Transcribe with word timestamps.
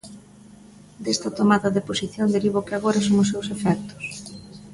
Desta 1.03 1.29
tomada 1.39 1.69
de 1.75 1.85
posición 1.89 2.27
deriva 2.35 2.61
o 2.61 2.65
que 2.67 2.75
agora 2.77 2.99
son 3.07 3.15
os 3.23 3.29
seus 3.31 3.47
efectos. 3.55 4.05